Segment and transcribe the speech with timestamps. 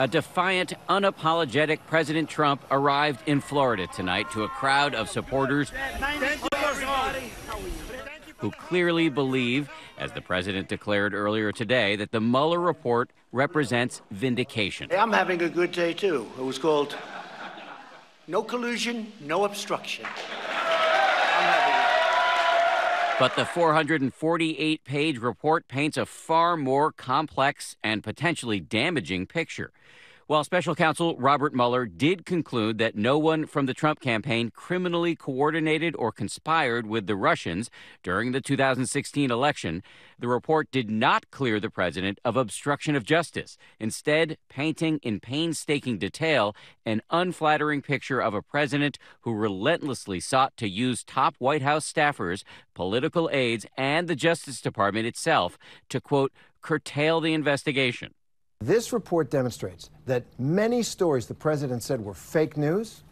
[0.00, 5.70] A defiant, unapologetic President Trump arrived in Florida tonight to a crowd of supporters
[8.38, 9.68] who clearly believe,
[9.98, 14.90] as the president declared earlier today, that the Mueller report represents vindication.
[14.90, 16.26] I'm having a good day, too.
[16.38, 16.96] It was called
[18.26, 20.06] No Collusion, No Obstruction.
[23.20, 29.72] But the 448 page report paints a far more complex and potentially damaging picture.
[30.30, 35.16] While special counsel Robert Mueller did conclude that no one from the Trump campaign criminally
[35.16, 37.68] coordinated or conspired with the Russians
[38.04, 39.82] during the 2016 election,
[40.20, 45.98] the report did not clear the president of obstruction of justice, instead, painting in painstaking
[45.98, 46.54] detail
[46.86, 52.44] an unflattering picture of a president who relentlessly sought to use top White House staffers,
[52.72, 56.30] political aides, and the Justice Department itself to, quote,
[56.62, 58.14] curtail the investigation.
[58.62, 63.02] This report demonstrates that many stories the president said were fake news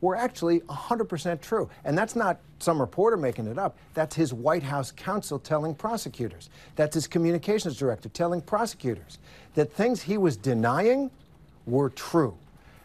[0.00, 1.68] were actually 100% true.
[1.84, 3.76] And that's not some reporter making it up.
[3.94, 6.50] That's his White House counsel telling prosecutors.
[6.76, 9.18] That's his communications director telling prosecutors
[9.54, 11.10] that things he was denying
[11.66, 12.36] were true.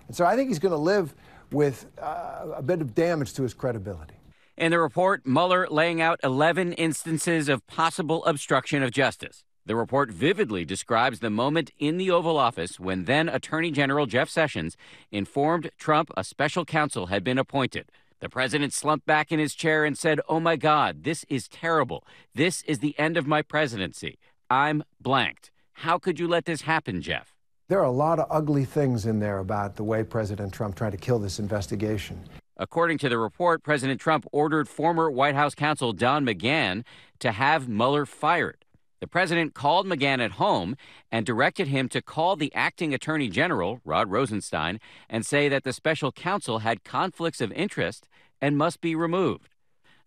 [0.08, 1.14] And so I think he's going to live
[1.52, 4.16] with uh, a bit of damage to his credibility.
[4.58, 9.44] In the report, Mueller laying out 11 instances of possible obstruction of justice.
[9.68, 14.30] The report vividly describes the moment in the Oval Office when then Attorney General Jeff
[14.30, 14.78] Sessions
[15.12, 17.92] informed Trump a special counsel had been appointed.
[18.22, 22.06] The president slumped back in his chair and said, Oh my God, this is terrible.
[22.34, 24.18] This is the end of my presidency.
[24.50, 25.52] I'm blanked.
[25.73, 27.36] How could you let this happen, Jeff?
[27.68, 30.92] There are a lot of ugly things in there about the way President Trump tried
[30.92, 32.23] to kill this investigation.
[32.56, 36.86] According to the report, President Trump ordered former White House counsel Don McGahn
[37.20, 38.64] to have Mueller fired.
[39.00, 40.76] The president called McGahn at home
[41.12, 45.73] and directed him to call the acting attorney general, Rod Rosenstein, and say that the
[45.73, 48.08] special counsel had conflicts of interest
[48.42, 49.50] and must be removed.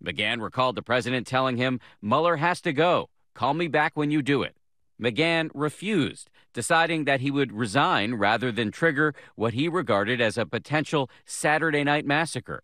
[0.05, 3.11] McGahn recalled the president telling him, Mueller has to go.
[3.35, 4.57] Call me back when you do it.
[5.01, 10.45] McGahn refused, deciding that he would resign rather than trigger what he regarded as a
[10.45, 12.63] potential Saturday night massacre.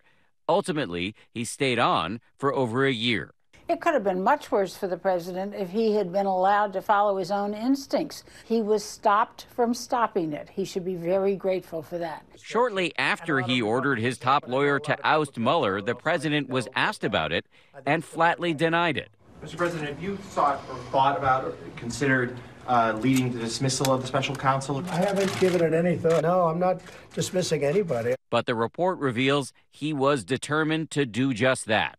[0.49, 3.33] Ultimately, he stayed on for over a year.
[3.69, 6.83] It could have been much worse for the president if he had been allowed to
[6.83, 8.23] follow his own instincts.
[8.45, 10.49] He was stopped from stopping it.
[10.51, 12.25] He should be very grateful for that.
[12.41, 17.33] Shortly after he ordered his top lawyer to oust Mueller, the president was asked about
[17.33, 17.45] it
[17.85, 19.11] and flatly denied it.
[19.43, 19.57] Mr.
[19.57, 22.37] President, have you thought or thought about or considered
[22.69, 24.83] uh, leading the dismissal of the special counsel?
[24.91, 26.23] I haven't given it any thought.
[26.23, 26.81] No, I'm not
[27.15, 28.15] dismissing anybody.
[28.31, 31.99] But the report reveals he was determined to do just that.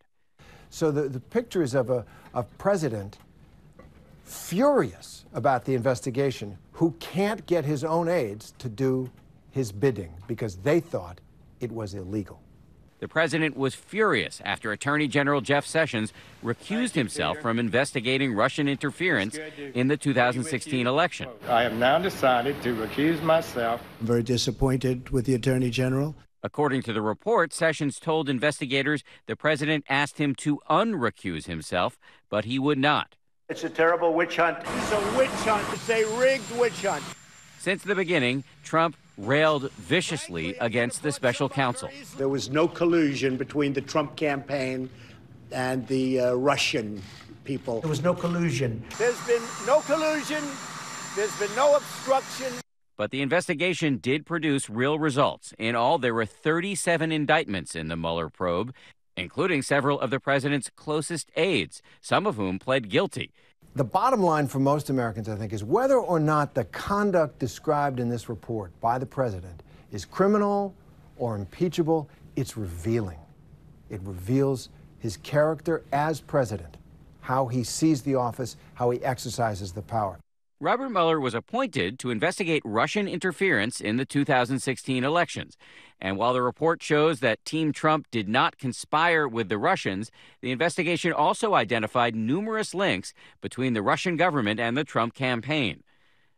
[0.70, 3.18] So the, the picture is of a, a president
[4.24, 9.10] furious about the investigation who can't get his own aides to do
[9.52, 11.20] his bidding because they thought
[11.60, 12.42] it was illegal.
[13.00, 16.14] The president was furious after Attorney General Jeff Sessions
[16.44, 19.38] recused himself from investigating Russian interference
[19.76, 21.30] in the 2016 election.
[21.48, 23.84] I have now decided to recuse myself.
[24.02, 26.16] I'm very disappointed with the Attorney General.
[26.48, 32.00] According to the report, Sessions told investigators the president asked him to unrecuse himself,
[32.30, 33.18] but he would not.
[33.50, 34.58] It's a terrible witch hunt.
[34.60, 35.68] It's a witch hunt.
[35.74, 37.04] It's a rigged witch hunt.
[37.60, 41.90] Since the beginning, Trump railed viciously against the special counsel.
[42.16, 44.90] There was no collusion between the Trump campaign
[45.52, 47.02] and the uh, Russian
[47.44, 47.82] people.
[47.82, 48.82] There was no collusion.
[48.98, 50.44] There's been no collusion.
[51.18, 52.54] There's been no obstruction.
[52.98, 55.54] But the investigation did produce real results.
[55.60, 58.74] In all, there were 37 indictments in the Mueller probe,
[59.16, 63.32] including several of the president's closest aides, some of whom pled guilty.
[63.76, 68.00] The bottom line for most Americans, I think, is whether or not the conduct described
[68.00, 70.74] in this report by the president is criminal
[71.18, 73.20] or impeachable, it's revealing.
[73.92, 76.78] It reveals his character as president,
[77.22, 80.18] how he sees the office, how he exercises the power.
[80.60, 85.56] Robert Mueller was appointed to investigate Russian interference in the 2016 elections.
[86.02, 90.10] And while the report shows that Team Trump did not conspire with the Russians,
[90.42, 95.84] the investigation also identified numerous links between the Russian government and the Trump campaign.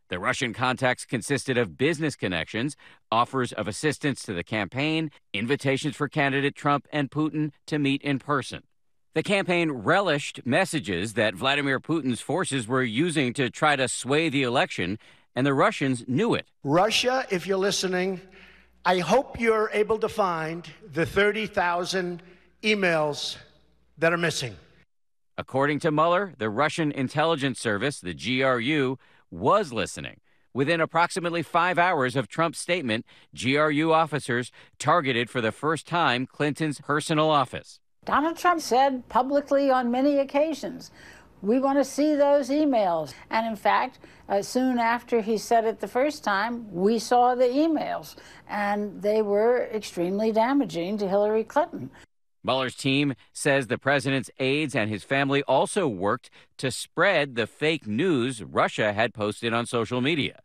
[0.10, 2.76] The Russian contacts consisted of business connections,
[3.10, 8.20] offers of assistance to the campaign, invitations for candidate Trump and Putin to meet in
[8.20, 8.64] person.
[9.16, 14.44] The campaign relished messages that Vladimir Putin's forces were using to try to sway the
[14.44, 15.00] election,
[15.36, 16.46] and the Russians knew it.
[16.64, 18.22] Russia, if you're listening,
[18.86, 22.22] I hope you're able to find the 30,000
[22.62, 23.38] emails
[23.98, 24.56] that are missing.
[25.40, 29.00] According to Mueller, the Russian intelligence service, the GRU,
[29.32, 30.20] was listening.
[30.54, 36.80] Within approximately five hours of Trump's statement, GRU officers targeted for the first time Clinton's
[36.80, 37.80] personal office.
[38.10, 40.90] Donald Trump said publicly on many occasions,
[41.44, 43.14] we want to see those emails.
[43.30, 47.46] And in fact, uh, soon after he said it the first time, we saw the
[47.46, 48.16] emails,
[48.50, 51.92] and they were extremely damaging to Hillary Clinton.
[52.44, 57.86] Mueller's team says the president's aides and his family also worked to spread the fake
[57.86, 60.40] news Russia had posted on social media.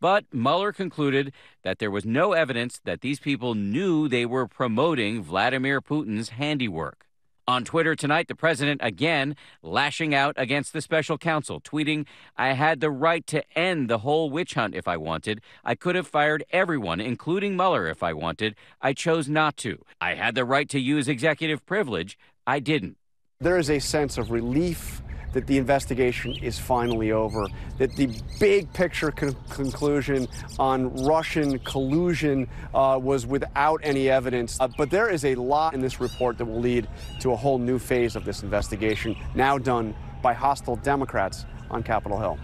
[0.00, 1.32] But Mueller concluded
[1.62, 7.06] that there was no evidence that these people knew they were promoting Vladimir Putin's handiwork.
[7.46, 12.06] On Twitter tonight, the president again lashing out against the special counsel, tweeting,
[12.36, 15.40] I had the right to end the whole witch hunt if I wanted.
[15.64, 18.54] I could have fired everyone, including Mueller, if I wanted.
[18.80, 19.84] I chose not to.
[20.00, 22.16] I had the right to use executive privilege.
[22.46, 22.96] I didn't.
[23.40, 27.46] There is a sense of relief that the investigation is finally over,
[27.78, 30.28] that the big picture con- conclusion
[30.58, 34.58] on Russian collusion uh, was without any evidence.
[34.60, 36.88] Uh, but there is a lot in this report that will lead
[37.20, 42.18] to a whole new phase of this investigation, now done by hostile Democrats on Capitol
[42.18, 42.38] Hill.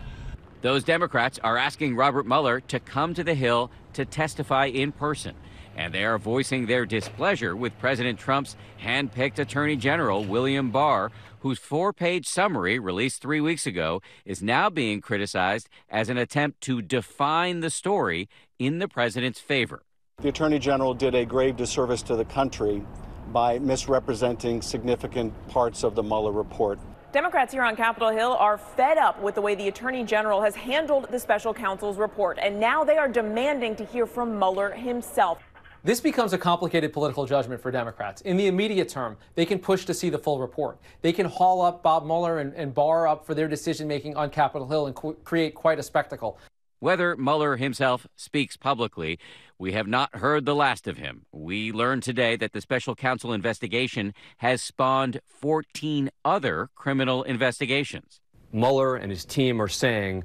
[0.62, 5.34] Those Democrats are asking Robert Mueller to come to the Hill to testify in person
[5.76, 11.58] and they are voicing their displeasure with President Trump's hand-picked Attorney General William Barr, whose
[11.58, 16.80] four page summary released three weeks ago is now being criticized as an attempt to
[16.80, 18.28] define the story
[18.58, 19.82] in the president's favor.
[20.22, 22.82] The Attorney General did a grave disservice to the country
[23.28, 26.78] by misrepresenting significant parts of the Mueller report.
[27.16, 30.54] Democrats here on Capitol Hill are fed up with the way the Attorney General has
[30.54, 35.38] handled the special counsel's report, and now they are demanding to hear from Mueller himself.
[35.82, 38.20] This becomes a complicated political judgment for Democrats.
[38.20, 40.78] In the immediate term, they can push to see the full report.
[41.00, 44.28] They can haul up Bob Mueller and, and Barr up for their decision making on
[44.28, 46.38] Capitol Hill and qu- create quite a spectacle.
[46.86, 49.18] Whether Mueller himself speaks publicly,
[49.58, 51.26] we have not heard the last of him.
[51.32, 58.20] We learned today that the special counsel investigation has spawned 14 other criminal investigations.
[58.52, 60.22] Mueller and his team are saying,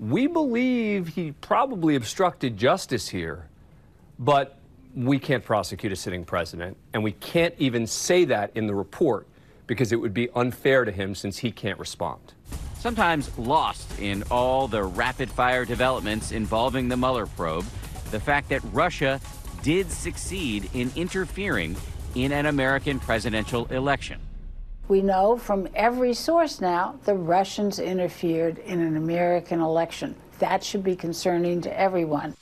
[0.00, 3.48] we believe he probably obstructed justice here,
[4.18, 4.58] but
[4.96, 9.28] we can't prosecute a sitting president, and we can't even say that in the report
[9.68, 12.34] because it would be unfair to him since he can't respond.
[12.80, 17.66] Sometimes lost in all the rapid fire developments involving the Mueller probe,
[18.10, 19.20] the fact that Russia
[19.62, 21.76] did succeed in interfering
[22.14, 24.18] in an American presidential election.
[24.88, 30.16] We know from every source now the Russians interfered in an American election.
[30.38, 32.34] That should be concerning to everyone.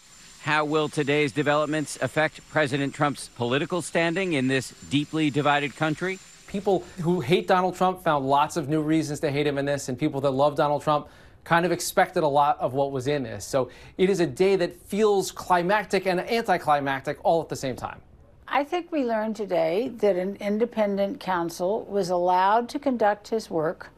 [0.43, 6.21] How will today's developments affect President Trump's political standing in this deeply divided country?
[6.49, 9.89] People who hate Donald Trump found lots of new reasons to hate him in this,
[9.89, 11.09] and people that love Donald Trump
[11.45, 13.45] kind of expected a lot of what was in this.
[13.45, 18.01] So it is a day that feels climactic and anticlimactic all at the same time.
[18.47, 23.91] I think we learned today that an independent counsel was allowed to conduct his work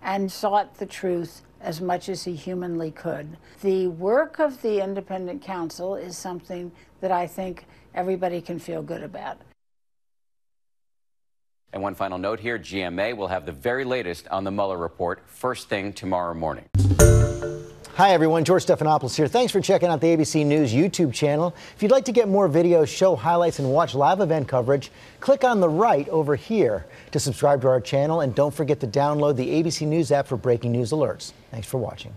[0.00, 3.36] and sought the truth as much as he humanly could.
[3.62, 6.70] The work of the independent counsel is something
[7.00, 9.38] that I think everybody can feel good about.
[11.72, 15.22] And one final note here GMA will have the very latest on the Mueller report
[15.26, 16.64] first thing tomorrow morning.
[17.96, 18.44] Hi, everyone.
[18.44, 19.26] George Stephanopoulos here.
[19.26, 21.54] Thanks for checking out the ABC News YouTube channel.
[21.74, 25.44] If you'd like to get more videos, show highlights, and watch live event coverage, click
[25.44, 28.20] on the right over here to subscribe to our channel.
[28.20, 31.32] And don't forget to download the ABC News app for breaking news alerts.
[31.50, 32.12] Thanks for watching.